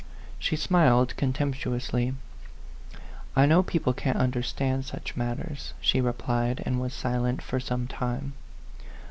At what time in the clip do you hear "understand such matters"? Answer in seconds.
4.17-5.75